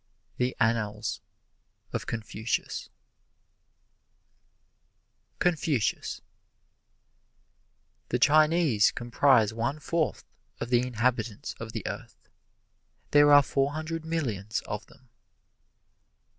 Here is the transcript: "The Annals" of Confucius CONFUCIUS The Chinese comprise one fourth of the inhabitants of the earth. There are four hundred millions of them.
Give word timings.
"The 0.37 0.55
Annals" 0.59 1.21
of 1.93 2.07
Confucius 2.07 2.89
CONFUCIUS 5.37 6.21
The 8.09 8.17
Chinese 8.17 8.89
comprise 8.89 9.53
one 9.53 9.79
fourth 9.79 10.23
of 10.59 10.69
the 10.71 10.79
inhabitants 10.87 11.53
of 11.59 11.73
the 11.73 11.85
earth. 11.85 12.17
There 13.11 13.31
are 13.31 13.43
four 13.43 13.73
hundred 13.73 14.03
millions 14.03 14.61
of 14.61 14.87
them. 14.87 15.09